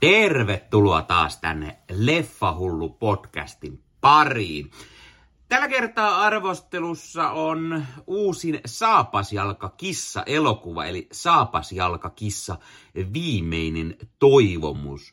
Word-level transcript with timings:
Tervetuloa 0.00 1.02
taas 1.02 1.36
tänne 1.36 1.78
Leffahullu 1.90 2.88
podcastin 2.88 3.82
pariin. 4.00 4.70
Tällä 5.48 5.68
kertaa 5.68 6.20
arvostelussa 6.20 7.30
on 7.30 7.84
uusin 8.06 8.60
Saapasjalka 8.66 9.68
kissa 9.68 10.22
elokuva, 10.26 10.84
eli 10.84 11.08
Saapasjalka 11.12 12.10
kissa 12.10 12.56
viimeinen 13.12 13.96
toivomus. 14.18 15.12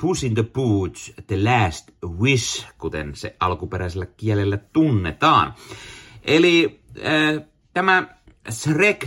Puss 0.00 0.22
in 0.22 0.34
the 0.34 0.42
Boots, 0.42 1.12
The 1.26 1.36
Last 1.44 1.90
Wish, 2.20 2.66
kuten 2.78 3.16
se 3.16 3.36
alkuperäisellä 3.40 4.06
kielellä 4.06 4.56
tunnetaan. 4.56 5.54
Eli 6.22 6.80
äh, 6.98 7.46
tämä 7.74 8.06
Shrek 8.50 9.06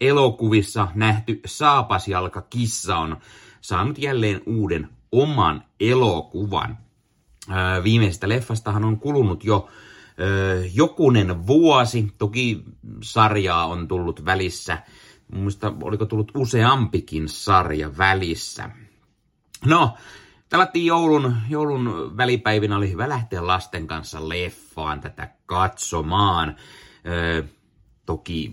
elokuvissa 0.00 0.88
nähty 0.94 1.40
Saapasjalka 1.46 2.42
kissa 2.42 2.96
on 2.96 3.16
saanut 3.66 3.98
jälleen 3.98 4.40
uuden 4.46 4.88
oman 5.12 5.64
elokuvan. 5.80 6.78
Viimeisestä 7.84 8.28
leffastahan 8.28 8.84
on 8.84 8.98
kulunut 8.98 9.44
jo 9.44 9.68
jokunen 10.74 11.46
vuosi. 11.46 12.12
Toki 12.18 12.64
sarjaa 13.02 13.66
on 13.66 13.88
tullut 13.88 14.24
välissä. 14.24 14.78
Muista 15.32 15.72
oliko 15.82 16.06
tullut 16.06 16.32
useampikin 16.34 17.28
sarja 17.28 17.98
välissä. 17.98 18.70
No, 19.64 19.94
Täällättiin 20.48 20.86
joulun, 20.86 21.36
joulun 21.48 22.16
välipäivinä 22.16 22.76
oli 22.76 22.90
hyvä 22.90 23.08
lähteä 23.08 23.46
lasten 23.46 23.86
kanssa 23.86 24.28
leffaan 24.28 25.00
tätä 25.00 25.28
katsomaan. 25.46 26.56
Toki 28.06 28.52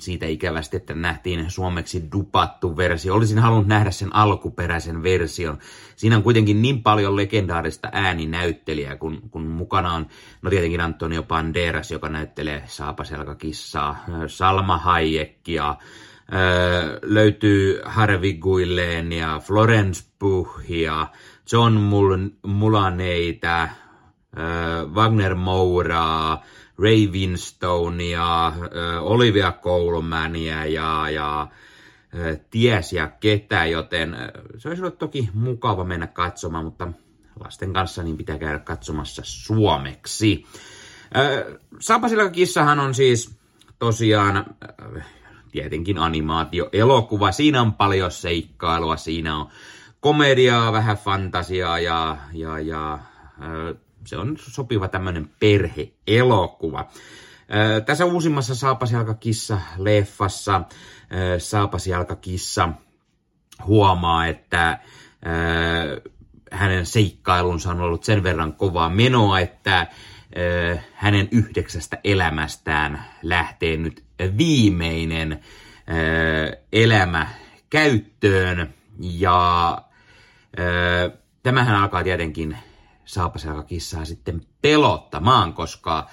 siitä 0.00 0.26
ikävästi, 0.26 0.76
että 0.76 0.94
nähtiin 0.94 1.50
suomeksi 1.50 2.04
dupattu 2.12 2.76
versio. 2.76 3.14
Olisin 3.14 3.38
halunnut 3.38 3.66
nähdä 3.66 3.90
sen 3.90 4.16
alkuperäisen 4.16 5.02
version. 5.02 5.58
Siinä 5.96 6.16
on 6.16 6.22
kuitenkin 6.22 6.62
niin 6.62 6.82
paljon 6.82 7.16
legendaarista 7.16 7.88
ääninäyttelijää, 7.92 8.96
kun, 8.96 9.20
kun 9.30 9.46
mukana 9.46 9.92
on, 9.92 10.06
no 10.42 10.50
tietenkin 10.50 10.80
Antonio 10.80 11.22
Banderas, 11.22 11.90
joka 11.90 12.08
näyttelee 12.08 12.62
Saapaselkakissaa, 12.66 14.04
Salma 14.26 14.78
Hayekia, 14.78 15.76
Öö, 16.32 16.98
löytyy 17.02 17.80
Harvey 17.84 18.32
Guillen 18.32 19.12
ja 19.12 19.40
Florence 19.44 20.04
Puhia, 20.18 21.06
John 21.52 21.72
Mul- 21.72 22.50
Mulaneita, 22.50 23.68
öö, 24.38 24.84
Wagner 24.86 25.34
Mouraa, 25.34 26.42
Ray 26.82 27.06
Winstonea, 27.06 28.52
Olivia 29.00 29.52
Colmania 29.62 30.66
ja, 30.66 31.10
ja 31.10 31.48
ties 32.50 32.92
ja 32.92 33.08
ketä, 33.08 33.66
joten 33.66 34.16
se 34.58 34.68
olisi 34.68 34.82
ollut 34.82 34.98
toki 34.98 35.28
mukava 35.34 35.84
mennä 35.84 36.06
katsomaan, 36.06 36.64
mutta 36.64 36.88
lasten 37.40 37.72
kanssa 37.72 38.02
niin 38.02 38.16
pitää 38.16 38.38
käydä 38.38 38.58
katsomassa 38.58 39.22
suomeksi. 39.24 40.46
Saapasilla 41.80 42.30
kissahan 42.30 42.78
on 42.78 42.94
siis 42.94 43.38
tosiaan 43.78 44.46
tietenkin 45.50 45.98
animaatio-elokuva. 45.98 47.32
Siinä 47.32 47.60
on 47.60 47.74
paljon 47.74 48.10
seikkailua, 48.10 48.96
siinä 48.96 49.36
on 49.36 49.48
komediaa, 50.00 50.72
vähän 50.72 50.96
fantasiaa 50.96 51.78
ja, 51.78 52.16
ja, 52.32 52.58
ja 52.58 52.98
se 54.04 54.16
on 54.16 54.36
sopiva 54.38 54.88
tämmöinen 54.88 55.30
perheelokuva. 55.40 56.88
Tässä 57.86 58.04
uusimmassa 58.04 58.54
Saapasjalkakissa-leffassa 58.54 60.62
Saapasjalkakissa 61.38 62.68
huomaa, 63.66 64.26
että 64.26 64.78
hänen 66.52 66.86
seikkailunsa 66.86 67.70
on 67.70 67.80
ollut 67.80 68.04
sen 68.04 68.22
verran 68.22 68.52
kovaa 68.52 68.88
menoa, 68.88 69.40
että 69.40 69.86
hänen 70.94 71.28
yhdeksästä 71.30 71.98
elämästään 72.04 73.04
lähtee 73.22 73.76
nyt 73.76 74.04
viimeinen 74.38 75.40
elämä 76.72 77.28
käyttöön. 77.70 78.74
Ja 78.98 79.82
tämähän 81.42 81.76
alkaa 81.76 82.04
tietenkin 82.04 82.56
Saapaselka 83.10 83.62
kissaa 83.62 84.04
sitten 84.04 84.40
pelottamaan, 84.62 85.52
koska 85.52 86.10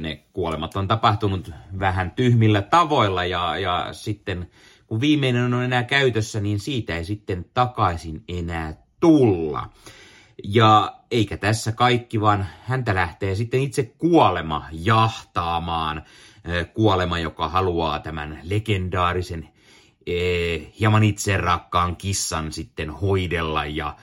ne 0.00 0.24
kuolemat 0.32 0.76
on 0.76 0.88
tapahtunut 0.88 1.50
vähän 1.78 2.10
tyhmillä 2.10 2.62
tavoilla 2.62 3.24
ja, 3.24 3.58
ja 3.58 3.88
sitten 3.92 4.50
kun 4.86 5.00
viimeinen 5.00 5.54
on 5.54 5.62
enää 5.62 5.82
käytössä, 5.82 6.40
niin 6.40 6.60
siitä 6.60 6.96
ei 6.96 7.04
sitten 7.04 7.44
takaisin 7.54 8.24
enää 8.28 8.74
tulla. 9.00 9.68
Ja 10.44 10.96
eikä 11.10 11.36
tässä 11.36 11.72
kaikki, 11.72 12.20
vaan 12.20 12.46
häntä 12.62 12.94
lähtee 12.94 13.34
sitten 13.34 13.60
itse 13.60 13.82
kuolema 13.98 14.66
jahtaamaan. 14.72 16.02
Kuolema, 16.74 17.18
joka 17.18 17.48
haluaa 17.48 17.98
tämän 17.98 18.40
legendaarisen 18.42 19.48
hieman 20.80 21.02
itse 21.02 21.36
rakkaan 21.36 21.96
kissan 21.96 22.52
sitten 22.52 22.90
hoidella 22.90 23.64
ja 23.64 23.96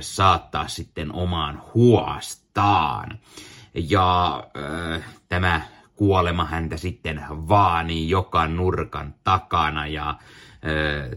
saattaa 0.00 0.68
sitten 0.68 1.12
omaan 1.12 1.62
huostaan. 1.74 3.18
Ja 3.74 4.36
äh, 4.56 5.02
tämä 5.28 5.60
kuolema 5.96 6.44
häntä 6.44 6.76
sitten 6.76 7.22
vaanii 7.30 8.08
joka 8.10 8.48
nurkan 8.48 9.14
takana 9.24 9.86
ja 9.86 10.14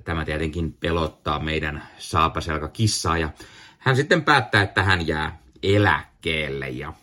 tämä 0.03 0.25
tietenkin 0.25 0.73
pelottaa 0.73 1.39
meidän 1.39 1.83
saapaselka 1.97 2.67
kissaa 2.67 3.17
ja 3.17 3.29
hän 3.77 3.95
sitten 3.95 4.23
päättää, 4.23 4.61
että 4.63 4.83
hän 4.83 5.07
jää 5.07 5.37
eläkkeelle 5.63 6.69
ja 6.69 6.93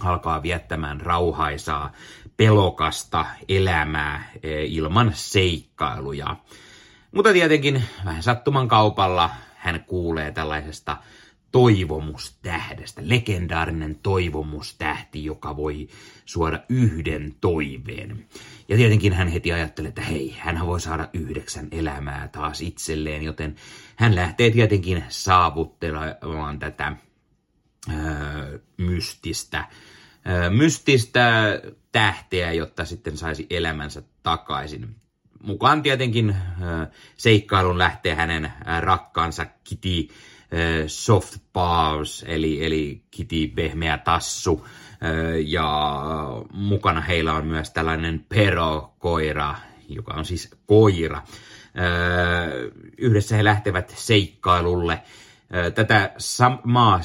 alkaa 0.00 0.42
viettämään 0.42 1.00
rauhaisaa, 1.00 1.92
pelokasta 2.36 3.26
elämää 3.48 4.30
ilman 4.68 5.12
seikkailuja. 5.14 6.36
Mutta 7.12 7.32
tietenkin 7.32 7.84
vähän 8.04 8.22
sattuman 8.22 8.68
kaupalla 8.68 9.30
hän 9.56 9.84
kuulee 9.86 10.32
tällaisesta 10.32 10.96
toivomustähdestä, 11.52 13.02
legendaarinen 13.04 13.98
toivomustähti, 14.02 15.24
joka 15.24 15.56
voi 15.56 15.88
suoda 16.24 16.60
yhden 16.68 17.34
toiveen. 17.40 18.26
Ja 18.68 18.76
tietenkin 18.76 19.12
hän 19.12 19.28
heti 19.28 19.52
ajattelee, 19.52 19.88
että 19.88 20.02
hei, 20.02 20.36
hän 20.38 20.66
voi 20.66 20.80
saada 20.80 21.08
yhdeksän 21.12 21.68
elämää 21.70 22.28
taas 22.28 22.60
itselleen, 22.60 23.22
joten 23.22 23.56
hän 23.96 24.14
lähtee 24.14 24.50
tietenkin 24.50 25.04
saavuttelemaan 25.08 26.58
tätä 26.58 26.96
öö, 27.90 28.58
mystistä, 28.76 29.64
öö, 30.28 30.50
mystistä 30.50 31.42
tähteä, 31.96 32.52
jotta 32.52 32.84
sitten 32.84 33.16
saisi 33.16 33.46
elämänsä 33.50 34.02
takaisin 34.22 34.96
mukaan 35.42 35.82
tietenkin 35.82 36.36
seikkailun 37.16 37.78
lähtee 37.78 38.14
hänen 38.14 38.52
rakkaansa 38.80 39.46
Kitty 39.64 40.08
Soft 40.86 41.36
Paws, 41.52 42.24
eli, 42.28 42.64
eli 42.64 43.02
Kitty 43.10 43.52
pehmeä 43.54 43.98
tassu. 43.98 44.66
Ja 45.46 46.00
mukana 46.52 47.00
heillä 47.00 47.34
on 47.34 47.46
myös 47.46 47.70
tällainen 47.70 48.26
Pero-koira, 48.28 49.54
joka 49.88 50.14
on 50.14 50.24
siis 50.24 50.50
koira. 50.66 51.22
Yhdessä 52.98 53.36
he 53.36 53.44
lähtevät 53.44 53.94
seikkailulle. 53.96 55.02
Tätä 55.74 56.12
samaa 56.18 57.00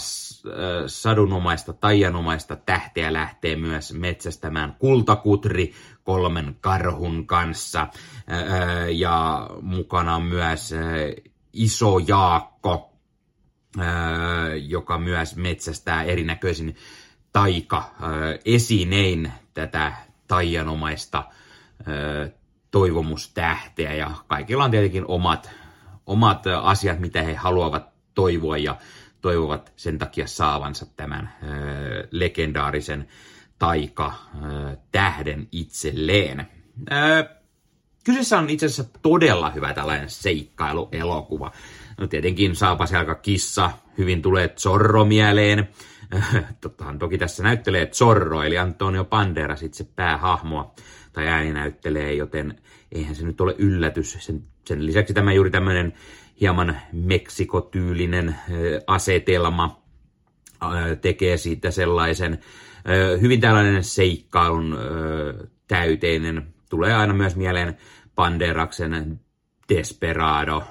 sadunomaista, 0.88 1.74
taianomaista 1.74 2.56
tähteä 2.56 3.14
lähtee 3.14 3.56
myös 3.56 3.94
metsästämään 3.94 4.76
kultakutri 4.80 5.74
kolmen 6.04 6.58
karhun 6.62 7.28
kanssa. 7.28 7.88
Ja 8.94 9.48
mukana 9.62 10.16
on 10.16 10.24
myös 10.24 10.74
iso 11.54 12.00
Jaakko, 12.08 12.94
joka 14.68 14.98
myös 14.98 15.36
metsästää 15.36 16.04
erinäköisin 16.04 16.76
taika-esinein 17.34 19.32
tätä 19.54 19.94
taianomaista 20.28 21.24
toivomustähteä. 22.72 23.94
Ja 23.94 24.12
kaikilla 24.28 24.64
on 24.64 24.72
tietenkin 24.72 25.06
omat, 25.08 25.52
omat 26.06 26.44
asiat, 26.62 27.00
mitä 27.00 27.24
he 27.24 27.36
haluavat 27.36 27.92
toivoa 28.14 28.58
ja 28.58 28.76
toivovat 29.22 29.74
sen 29.76 30.00
takia 30.00 30.28
saavansa 30.28 30.86
tämän 30.98 31.34
ö, 31.44 32.08
legendaarisen 32.12 33.08
taika-tähden 33.60 35.48
itselleen. 35.52 36.48
Ö, 36.92 37.30
kyseessä 38.04 38.38
on 38.38 38.50
itse 38.50 38.66
asiassa 38.66 39.00
todella 39.02 39.50
hyvä 39.50 39.74
tällainen 39.74 40.10
seikkailuelokuva. 40.10 41.52
No 41.98 42.08
tietenkin 42.08 42.56
saapaselka 42.56 43.16
kissa, 43.16 43.72
hyvin 43.98 44.22
tulee 44.22 44.50
Zorro 44.50 45.06
mieleen. 45.06 45.70
Tottahan 46.62 47.00
toki 47.00 47.18
tässä 47.18 47.44
näyttelee 47.44 47.86
Zorro, 47.86 48.44
eli 48.44 48.58
Antonio 48.58 49.06
Banderas 49.06 49.64
itse 49.64 49.84
päähahmoa 49.96 50.74
tai 51.14 51.28
ääni 51.28 51.54
näyttelee, 51.54 52.14
joten 52.14 52.62
eihän 52.92 53.16
se 53.16 53.26
nyt 53.26 53.42
ole 53.42 53.56
yllätys. 53.58 54.18
Sen, 54.20 54.44
sen 54.66 54.86
lisäksi 54.86 55.14
tämä 55.14 55.34
juuri 55.34 55.52
tämmöinen 55.52 55.94
hieman 56.42 56.78
meksikotyylinen 56.94 58.36
asetelma 58.88 59.82
tekee 61.02 61.38
siitä 61.38 61.72
sellaisen 61.72 62.40
hyvin 63.22 63.42
tällainen 63.42 63.84
seikkailun 63.84 64.78
täyteinen. 65.68 66.48
Tulee 66.70 66.94
aina 66.94 67.14
myös 67.14 67.36
mieleen 67.36 67.78
Panderaksen 68.16 69.20
Desperado 69.70 70.64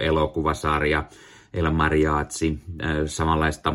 elokuvasarja, 0.00 1.04
El 1.54 1.70
Mariachi, 1.70 2.58
samanlaista 3.06 3.74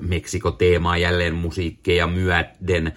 Meksiko-teemaa 0.00 0.98
jälleen 0.98 1.34
musiikkeja 1.34 2.06
myöden. 2.06 2.92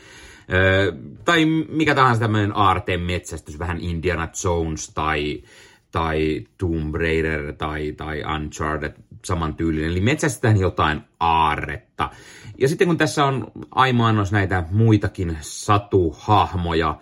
Tai 1.26 1.46
mikä 1.70 1.96
tahansa 1.96 2.20
tämmöinen 2.20 2.56
aarteen 2.56 3.02
metsästys, 3.02 3.60
vähän 3.60 3.80
Indiana 3.80 4.28
Jones 4.44 4.90
tai, 4.94 5.44
tai 5.92 6.48
Tomb 6.58 6.96
Raider 6.96 7.54
tai, 7.54 7.92
tai 7.92 8.24
Uncharted 8.36 8.94
samantyylinen. 9.26 9.90
Eli 9.92 10.02
metsästetään 10.02 10.58
jotain 10.58 11.02
aarretta. 11.20 12.10
Ja 12.58 12.68
sitten 12.68 12.88
kun 12.88 12.98
tässä 12.98 13.26
on 13.26 13.52
aimaannos 13.72 14.32
näitä 14.32 14.64
muitakin 14.72 15.38
satuhahmoja, 15.42 17.00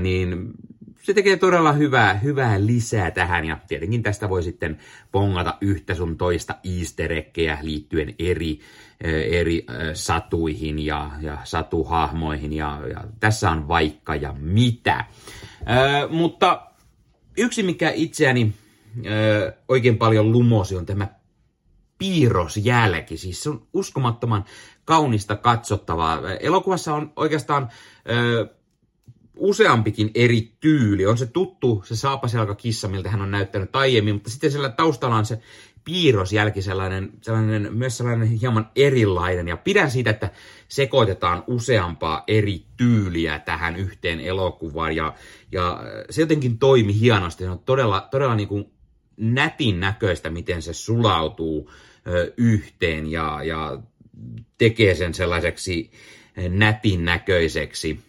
niin 0.00 0.52
se 1.02 1.14
tekee 1.14 1.36
todella 1.36 1.72
hyvää, 1.72 2.14
hyvää 2.14 2.66
lisää 2.66 3.10
tähän 3.10 3.44
ja 3.44 3.58
tietenkin 3.68 4.02
tästä 4.02 4.28
voi 4.28 4.42
sitten 4.42 4.78
pongata 5.12 5.54
yhtä 5.60 5.94
sun 5.94 6.16
toista 6.16 6.54
easter 6.78 7.10
liittyen 7.62 8.14
eri, 8.18 8.60
eri 9.30 9.66
satuihin 9.94 10.78
ja, 10.78 11.10
ja 11.20 11.38
satuhahmoihin 11.44 12.52
ja, 12.52 12.80
ja 12.92 13.04
tässä 13.20 13.50
on 13.50 13.68
vaikka 13.68 14.14
ja 14.14 14.34
mitä. 14.38 15.04
Ö, 15.60 16.08
mutta 16.08 16.66
yksi 17.36 17.62
mikä 17.62 17.90
itseäni 17.90 18.52
ö, 19.06 19.52
oikein 19.68 19.98
paljon 19.98 20.32
lumosi 20.32 20.76
on 20.76 20.86
tämä 20.86 21.08
piirrosjälki. 21.98 23.16
Siis 23.16 23.42
se 23.42 23.50
on 23.50 23.66
uskomattoman 23.72 24.44
kaunista 24.84 25.36
katsottavaa. 25.36 26.32
Elokuvassa 26.40 26.94
on 26.94 27.12
oikeastaan 27.16 27.68
ö, 28.10 28.46
useampikin 29.36 30.10
eri 30.14 30.52
tyyli. 30.60 31.06
On 31.06 31.18
se 31.18 31.26
tuttu, 31.26 31.82
se 31.86 31.96
kissa, 32.54 32.88
miltä 32.88 33.10
hän 33.10 33.22
on 33.22 33.30
näyttänyt 33.30 33.76
aiemmin, 33.76 34.14
mutta 34.14 34.30
sitten 34.30 34.50
siellä 34.50 34.68
taustalla 34.68 35.16
on 35.16 35.26
se 35.26 35.40
piirrosjälki, 35.86 36.62
sellainen, 36.62 37.12
sellainen, 37.22 37.68
myös 37.74 37.96
sellainen 37.96 38.28
hieman 38.28 38.70
erilainen. 38.76 39.48
Ja 39.48 39.56
pidän 39.56 39.90
siitä, 39.90 40.10
että 40.10 40.30
sekoitetaan 40.68 41.44
useampaa 41.46 42.24
eri 42.28 42.62
tyyliä 42.76 43.38
tähän 43.38 43.76
yhteen 43.76 44.20
elokuvaan. 44.20 44.96
Ja, 44.96 45.14
ja 45.52 45.80
se 46.10 46.20
jotenkin 46.20 46.58
toimi 46.58 47.00
hienosti. 47.00 47.44
Se 47.44 47.50
on 47.50 47.58
todella, 47.58 48.08
todella 48.10 48.34
niin 48.34 48.48
kuin 48.48 48.64
nätin 49.16 49.80
näköistä, 49.80 50.30
miten 50.30 50.62
se 50.62 50.72
sulautuu 50.72 51.70
ö, 52.06 52.32
yhteen 52.36 53.10
ja, 53.10 53.40
ja 53.42 53.78
tekee 54.58 54.94
sen 54.94 55.14
sellaiseksi 55.14 55.90
nätin 56.48 57.04
näköiseksi 57.04 58.00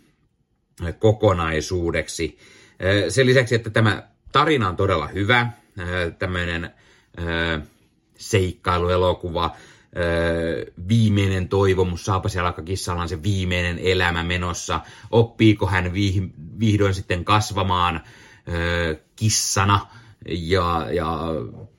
kokonaisuudeksi. 1.00 2.38
Sen 3.09 3.25
lisäksi, 3.25 3.56
että 3.56 3.69
tämä 3.69 4.07
tarina 4.31 4.69
on 4.69 4.75
todella 4.75 5.07
hyvä, 5.07 5.47
tämmöinen 6.19 6.71
seikkailuelokuva, 8.18 9.56
viimeinen 10.88 11.50
toivomus, 11.50 12.06
saapa 12.06 12.30
siellä 12.30 12.54
kissalla 12.66 13.02
on 13.02 13.10
se 13.10 13.24
viimeinen 13.24 13.80
elämä 13.80 14.24
menossa, 14.24 14.81
oppiiko 15.12 15.68
hän 15.68 15.94
vihdoin 16.60 16.94
sitten 16.94 17.25
kasvamaan 17.25 18.04
kissana, 19.16 19.88
ja, 20.28 20.88
ja 20.92 21.19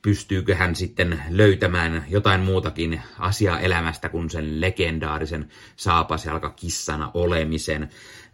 pystyykö 0.01 0.55
hän 0.55 0.75
sitten 0.75 1.23
löytämään 1.29 2.05
jotain 2.09 2.41
muutakin 2.41 3.01
asiaa 3.19 3.59
elämästä 3.59 4.09
kuin 4.09 4.29
sen 4.29 4.61
legendaarisen 4.61 5.49
saapasjalkakissana 5.75 7.11
olemisen. 7.13 7.89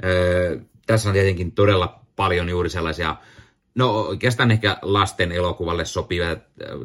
Öö, 0.06 0.60
tässä 0.86 1.10
on 1.10 1.13
tietenkin 1.13 1.52
todella 1.52 2.00
paljon 2.16 2.50
juuri 2.50 2.69
sellaisia, 2.69 3.16
no 3.75 3.92
oikeastaan 4.01 4.51
ehkä 4.51 4.77
lasten 4.81 5.31
elokuvalle 5.31 5.86
sopiva 5.86 6.25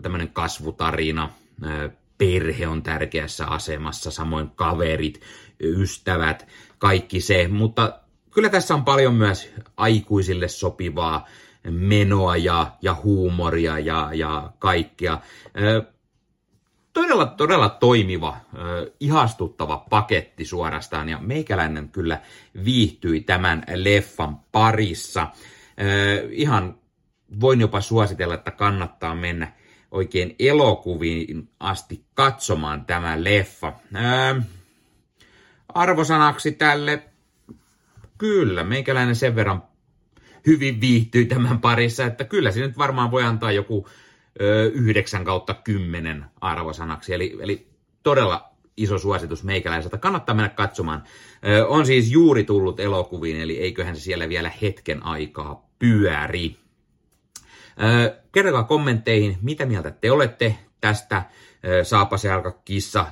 tämmöinen 0.02 0.28
kasvutarina, 0.28 1.30
öö, 1.64 1.88
perhe 2.18 2.68
on 2.68 2.82
tärkeässä 2.82 3.46
asemassa, 3.46 4.10
samoin 4.10 4.50
kaverit, 4.50 5.20
ystävät, 5.60 6.46
kaikki 6.78 7.20
se, 7.20 7.48
mutta 7.48 8.00
kyllä 8.30 8.48
tässä 8.48 8.74
on 8.74 8.84
paljon 8.84 9.14
myös 9.14 9.52
aikuisille 9.76 10.48
sopivaa, 10.48 11.26
menoa 11.70 12.36
ja, 12.36 12.72
ja 12.82 12.96
huumoria 13.02 13.78
ja, 13.78 14.10
ja 14.12 14.52
kaikkea. 14.58 15.20
Todella, 16.92 17.26
todella 17.26 17.68
toimiva, 17.68 18.36
ihastuttava 19.00 19.86
paketti 19.90 20.44
suorastaan 20.44 21.08
ja 21.08 21.18
meikäläinen 21.18 21.88
kyllä 21.88 22.20
viihtyi 22.64 23.20
tämän 23.20 23.64
leffan 23.74 24.40
parissa. 24.52 25.28
Ihan 26.30 26.79
voin 27.40 27.60
jopa 27.60 27.80
suositella, 27.80 28.34
että 28.34 28.50
kannattaa 28.50 29.14
mennä 29.14 29.52
oikein 29.90 30.34
elokuviin 30.38 31.48
asti 31.60 32.04
katsomaan 32.14 32.84
tämä 32.84 33.24
leffa. 33.24 33.72
arvosanaksi 35.68 36.52
tälle, 36.52 37.02
kyllä, 38.18 38.64
meikäläinen 38.64 39.16
sen 39.16 39.34
verran 39.34 39.62
hyvin 40.46 40.80
viihtyy 40.80 41.24
tämän 41.24 41.58
parissa, 41.58 42.04
että 42.04 42.24
kyllä 42.24 42.50
se 42.50 42.60
nyt 42.60 42.78
varmaan 42.78 43.10
voi 43.10 43.22
antaa 43.22 43.52
joku 43.52 43.88
ö, 44.40 44.70
9 44.74 45.24
kautta 45.24 45.54
10 45.54 46.24
arvosanaksi, 46.40 47.14
eli, 47.14 47.38
eli 47.40 47.66
todella 48.02 48.50
iso 48.76 48.98
suositus 48.98 49.44
meikäläiseltä. 49.44 49.98
Kannattaa 49.98 50.34
mennä 50.34 50.48
katsomaan. 50.48 51.02
Ö, 51.48 51.66
on 51.66 51.86
siis 51.86 52.10
juuri 52.10 52.44
tullut 52.44 52.80
elokuviin, 52.80 53.40
eli 53.40 53.58
eiköhän 53.58 53.96
se 53.96 54.02
siellä 54.02 54.28
vielä 54.28 54.50
hetken 54.62 55.06
aikaa 55.06 55.70
pyöri. 55.78 56.56
Kertokaa 58.32 58.64
kommentteihin, 58.64 59.38
mitä 59.42 59.66
mieltä 59.66 59.90
te 59.90 60.10
olette 60.10 60.56
tästä 60.80 61.22
Saapaselka 61.82 62.52
kissa 62.64 63.06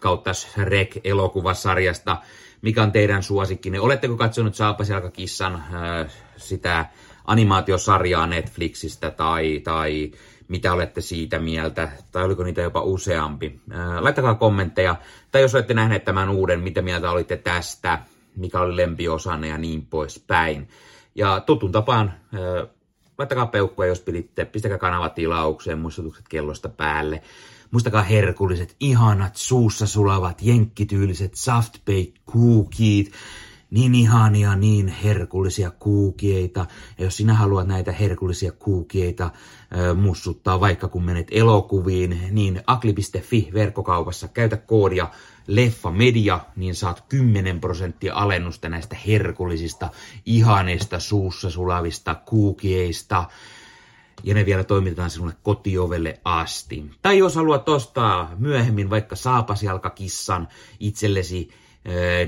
kautta 0.00 0.32
Shrek-elokuvasarjasta. 0.32 2.16
Mikä 2.62 2.82
on 2.82 2.92
teidän 2.92 3.22
suosikkinne? 3.22 3.80
Oletteko 3.80 4.16
katsonut 4.16 4.54
Saapaselka-kissan 4.54 5.54
äh, 5.54 6.10
sitä 6.36 6.86
animaatiosarjaa 7.24 8.26
Netflixistä 8.26 9.10
tai, 9.10 9.60
tai 9.64 10.12
mitä 10.48 10.72
olette 10.72 11.00
siitä 11.00 11.38
mieltä, 11.38 11.88
tai 12.12 12.24
oliko 12.24 12.44
niitä 12.44 12.60
jopa 12.60 12.80
useampi. 12.80 13.60
Laittakaa 14.00 14.34
kommentteja, 14.34 14.96
tai 15.30 15.42
jos 15.42 15.54
olette 15.54 15.74
nähneet 15.74 16.04
tämän 16.04 16.28
uuden, 16.28 16.60
mitä 16.60 16.82
mieltä 16.82 17.10
olitte 17.10 17.36
tästä, 17.36 17.98
mikä 18.36 18.60
oli 18.60 18.76
lempiosanne 18.76 19.48
ja 19.48 19.58
niin 19.58 19.86
poispäin. 19.86 20.68
Ja 21.14 21.40
tutun 21.40 21.72
tapaan, 21.72 22.14
laittakaa 23.18 23.46
peukkuja, 23.46 23.88
jos 23.88 24.00
piditte, 24.00 24.44
pistäkää 24.44 24.78
kanava 24.78 25.08
tilaukseen, 25.08 25.78
muistutukset 25.78 26.28
kellosta 26.28 26.68
päälle. 26.68 27.22
Muistakaa 27.70 28.02
herkulliset, 28.02 28.76
ihanat, 28.80 29.36
suussa 29.36 29.86
sulavat, 29.86 30.42
jenkkityyliset 30.42 31.34
soft 31.34 31.74
baked 31.84 32.12
cookies 32.32 33.10
niin 33.74 33.94
ihania, 33.94 34.56
niin 34.56 34.88
herkullisia 34.88 35.70
kuukieita. 35.70 36.66
Ja 36.98 37.04
jos 37.04 37.16
sinä 37.16 37.34
haluat 37.34 37.66
näitä 37.66 37.92
herkullisia 37.92 38.52
kuukieita 38.52 39.24
äh, 39.24 39.96
mussuttaa 39.96 40.60
vaikka 40.60 40.88
kun 40.88 41.04
menet 41.04 41.28
elokuviin, 41.30 42.20
niin 42.30 42.62
akli.fi 42.66 43.50
verkkokaupassa 43.54 44.28
käytä 44.28 44.56
koodia 44.56 45.08
Leffa 45.46 45.90
Media, 45.90 46.40
niin 46.56 46.74
saat 46.74 47.04
10 47.08 47.60
prosenttia 47.60 48.14
alennusta 48.14 48.68
näistä 48.68 48.96
herkullisista, 49.06 49.90
ihanista 50.26 51.00
suussa 51.00 51.50
sulavista 51.50 52.14
kuukieista 52.14 53.24
ja 54.24 54.34
ne 54.34 54.46
vielä 54.46 54.64
toimitetaan 54.64 55.10
sinulle 55.10 55.34
kotiovelle 55.42 56.20
asti. 56.24 56.90
Tai 57.02 57.18
jos 57.18 57.36
haluat 57.36 57.68
ostaa 57.68 58.30
myöhemmin 58.38 58.90
vaikka 58.90 59.16
saapasjalkakissan 59.16 60.48
itsellesi 60.80 61.50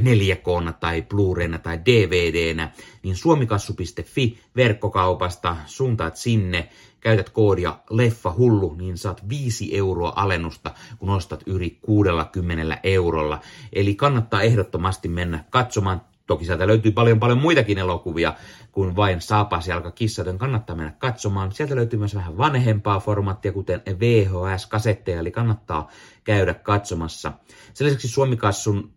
4 0.00 0.36
k 0.36 0.46
tai 0.80 1.02
blu 1.02 1.36
tai 1.62 1.80
DVDnä, 1.84 2.72
niin 3.02 3.16
suomikassu.fi 3.16 4.38
verkkokaupasta 4.56 5.56
suuntaat 5.66 6.16
sinne, 6.16 6.68
käytät 7.00 7.30
koodia 7.30 7.78
leffa 7.90 8.34
hullu, 8.38 8.74
niin 8.74 8.98
saat 8.98 9.28
5 9.28 9.76
euroa 9.76 10.12
alennusta, 10.16 10.74
kun 10.98 11.10
ostat 11.10 11.42
yli 11.46 11.78
60 11.82 12.78
eurolla. 12.82 13.40
Eli 13.72 13.94
kannattaa 13.94 14.42
ehdottomasti 14.42 15.08
mennä 15.08 15.44
katsomaan. 15.50 16.00
Toki 16.26 16.44
sieltä 16.44 16.66
löytyy 16.66 16.92
paljon 16.92 17.20
paljon 17.20 17.38
muitakin 17.38 17.78
elokuvia 17.78 18.34
kuin 18.72 18.96
vain 18.96 19.20
saapasjalka 19.20 19.90
kissa, 19.90 20.20
joten 20.20 20.38
kannattaa 20.38 20.76
mennä 20.76 20.92
katsomaan. 20.98 21.52
Sieltä 21.52 21.76
löytyy 21.76 21.98
myös 21.98 22.14
vähän 22.14 22.38
vanhempaa 22.38 23.00
formaattia, 23.00 23.52
kuten 23.52 23.82
VHS-kasetteja, 24.00 25.20
eli 25.20 25.30
kannattaa 25.30 25.90
käydä 26.24 26.54
katsomassa. 26.54 27.32
Sen 27.74 27.86
lisäksi 27.86 28.08
Suomikassun 28.08 28.95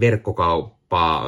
verkkokauppaa 0.00 1.26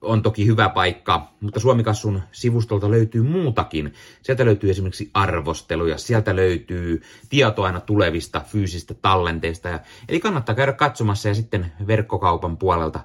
on 0.00 0.22
toki 0.22 0.46
hyvä 0.46 0.68
paikka, 0.68 1.32
mutta 1.40 1.60
Suomikassun 1.60 2.22
sivustolta 2.32 2.90
löytyy 2.90 3.22
muutakin. 3.22 3.94
Sieltä 4.22 4.44
löytyy 4.44 4.70
esimerkiksi 4.70 5.10
arvosteluja, 5.14 5.98
sieltä 5.98 6.36
löytyy 6.36 7.02
tietoa 7.28 7.66
aina 7.66 7.80
tulevista 7.80 8.40
fyysistä 8.40 8.94
tallenteista. 8.94 9.80
Eli 10.08 10.20
kannattaa 10.20 10.54
käydä 10.54 10.72
katsomassa 10.72 11.28
ja 11.28 11.34
sitten 11.34 11.72
verkkokaupan 11.86 12.56
puolelta 12.56 13.00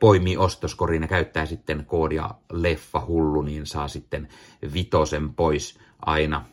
poimii 0.00 0.36
ostoskorin 0.36 1.02
ja 1.02 1.08
käyttää 1.08 1.46
sitten 1.46 1.84
koodia 1.86 2.30
leffahullu, 2.52 3.42
niin 3.42 3.66
saa 3.66 3.88
sitten 3.88 4.28
vitosen 4.72 5.34
pois 5.34 5.78
aina, 6.06 6.44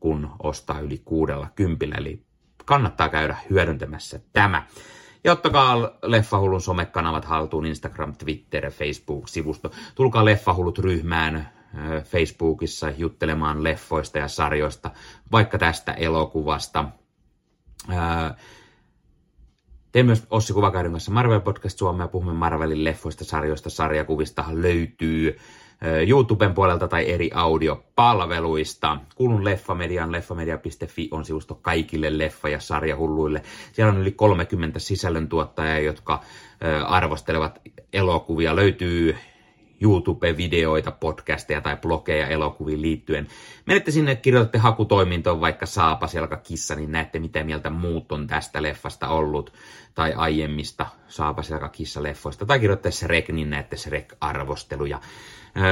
kun 0.00 0.30
ostaa 0.42 0.80
yli 0.80 1.02
kuudella 1.04 1.48
kympillä. 1.54 1.94
Eli 1.94 2.22
kannattaa 2.64 3.08
käydä 3.08 3.36
hyödyntämässä 3.50 4.20
tämä. 4.32 4.66
Ja 5.26 5.32
ottakaa 5.32 5.90
Leffahullun 6.02 6.60
somekanavat 6.60 7.24
haltuun, 7.24 7.66
Instagram, 7.66 8.16
Twitter, 8.16 8.70
Facebook-sivusto. 8.70 9.70
Tulkaa 9.94 10.24
Leffahullut 10.24 10.78
ryhmään 10.78 11.48
Facebookissa 12.04 12.90
juttelemaan 12.90 13.64
leffoista 13.64 14.18
ja 14.18 14.28
sarjoista, 14.28 14.90
vaikka 15.32 15.58
tästä 15.58 15.92
elokuvasta. 15.92 16.84
Tein 19.92 20.06
myös 20.06 20.26
Ossi 20.30 20.52
Kuvakäydyn 20.52 20.92
kanssa 20.92 21.12
Marvel 21.12 21.40
Podcast 21.40 21.78
Suomea, 21.78 22.08
puhumme 22.08 22.34
Marvelin 22.34 22.84
leffoista, 22.84 23.24
sarjoista, 23.24 23.70
sarjakuvista 23.70 24.44
löytyy 24.48 25.38
YouTuben 26.08 26.54
puolelta 26.54 26.88
tai 26.88 27.10
eri 27.10 27.30
audiopalveluista. 27.34 28.98
Kuulun 29.14 29.44
Leffamedian, 29.44 30.12
leffamedia.fi 30.12 31.08
on 31.10 31.24
sivusto 31.24 31.54
kaikille 31.54 32.18
leffa- 32.18 32.48
ja 32.48 32.60
sarjahulluille. 32.60 33.42
Siellä 33.72 33.92
on 33.92 33.98
yli 33.98 34.12
30 34.12 34.78
sisällöntuottajaa, 34.78 35.78
jotka 35.78 36.20
arvostelevat 36.86 37.60
elokuvia. 37.92 38.56
Löytyy 38.56 39.16
YouTube-videoita, 39.80 40.90
podcasteja 40.90 41.60
tai 41.60 41.76
blogeja 41.76 42.28
elokuviin 42.28 42.82
liittyen. 42.82 43.28
Menette 43.66 43.90
sinne, 43.90 44.16
kirjoitatte 44.16 44.58
hakutoimintoon 44.58 45.40
vaikka 45.40 45.66
Saapaselka 45.66 46.36
kissa, 46.36 46.74
niin 46.74 46.92
näette 46.92 47.18
mitä 47.18 47.44
mieltä 47.44 47.70
muut 47.70 48.12
on 48.12 48.26
tästä 48.26 48.62
leffasta 48.62 49.08
ollut 49.08 49.52
tai 49.94 50.12
aiemmista 50.12 50.86
Saapaselka 51.08 51.68
kissa 51.68 52.02
leffoista. 52.02 52.46
Tai 52.46 52.58
kirjoittatte 52.58 52.90
Shrek, 52.90 53.28
niin 53.28 53.50
näette 53.50 53.76
Shrek-arvosteluja. 53.76 55.00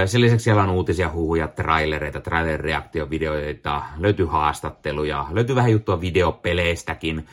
Sen 0.07 0.21
lisäksi 0.21 0.45
siellä 0.45 0.63
on 0.63 0.71
uutisia, 0.71 1.13
huhuja, 1.13 1.49
trailereita, 1.49 2.21
trailer-reaktiovideoita, 2.21 3.83
löytyy 3.99 4.27
haastatteluja, 4.27 5.27
löytyy 5.31 5.57
vähän 5.57 5.73
juttua 5.73 6.01
videopeleistäkin. 6.01 7.27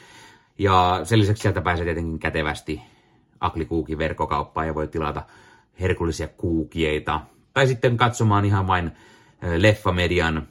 Ja 0.58 1.00
sen 1.04 1.20
lisäksi 1.20 1.42
sieltä 1.42 1.62
pääsee 1.62 1.86
tietenkin 1.86 2.20
kätevästi 2.20 2.82
Aklikuukin 3.40 3.98
verkkokauppaan 3.98 4.68
ja 4.68 4.76
voi 4.76 4.88
tilata 4.88 5.24
herkullisia 5.80 6.28
kuukieita. 6.28 7.22
Tai 7.54 7.68
sitten 7.68 7.98
katsomaan 7.98 8.46
ihan 8.46 8.68
vain 8.68 8.92
Leffamedian 9.58 10.48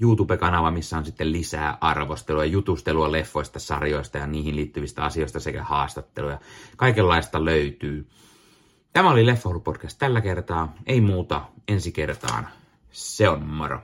YouTube-kanava, 0.00 0.70
missä 0.70 0.98
on 0.98 1.04
sitten 1.04 1.32
lisää 1.32 1.78
arvostelua 1.80 2.44
ja 2.44 2.50
jutustelua 2.50 3.12
leffoista, 3.12 3.58
sarjoista 3.58 4.18
ja 4.18 4.26
niihin 4.26 4.56
liittyvistä 4.56 5.04
asioista 5.04 5.40
sekä 5.40 5.62
haastatteluja. 5.62 6.38
Kaikenlaista 6.76 7.44
löytyy. 7.44 8.08
Tämä 8.92 9.10
oli 9.10 9.26
Leffa 9.26 9.60
podcast 9.64 9.98
tällä 9.98 10.20
kertaa. 10.20 10.74
Ei 10.86 11.00
muuta 11.00 11.44
ensi 11.68 11.92
kertaan. 11.92 12.48
Se 12.90 13.28
on 13.28 13.46
moro. 13.46 13.80